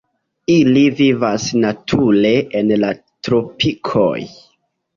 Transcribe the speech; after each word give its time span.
Ili 0.53 0.81
vivas 1.01 1.45
nature 1.67 2.33
en 2.63 2.73
la 2.87 2.91
tropikoj. 3.29 4.13